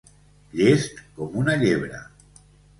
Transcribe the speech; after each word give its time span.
Llest 0.59 1.03
com 1.21 1.37
una 1.45 1.59
llebre. 1.67 2.05